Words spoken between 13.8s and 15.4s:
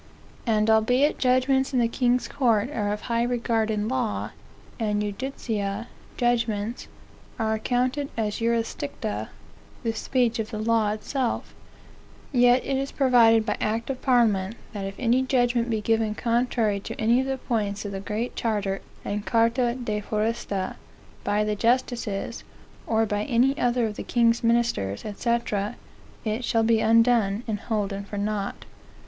of parliament, that if any